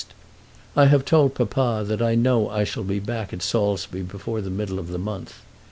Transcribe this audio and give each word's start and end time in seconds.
I 0.75 0.87
have 0.87 1.05
told 1.05 1.35
papa 1.35 1.83
that 1.85 2.01
I 2.01 2.15
know 2.15 2.49
I 2.49 2.63
shall 2.63 2.81
be 2.83 2.97
back 2.97 3.33
at 3.33 3.43
Saulsby 3.43 4.01
before 4.01 4.41
the 4.41 4.49
middle 4.49 4.79
of 4.79 4.87
the 4.87 4.97
month. 4.97 5.35